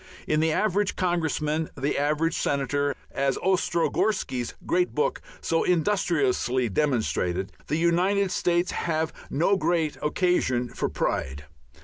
In 0.25 0.39
the 0.39 0.51
average 0.51 0.95
congressman, 0.95 1.69
in 1.77 1.83
the 1.83 1.95
average 1.95 2.33
senator, 2.35 2.95
as 3.11 3.37
Ostrogorski's 3.37 4.55
great 4.65 4.95
book 4.95 5.21
so 5.41 5.63
industriously 5.63 6.69
demonstrated, 6.69 7.51
the 7.67 7.77
United 7.77 8.31
States 8.31 8.71
have 8.71 9.13
no 9.29 9.57
great 9.57 9.97
occasion 10.01 10.69
for 10.69 10.89
pride. 10.89 11.45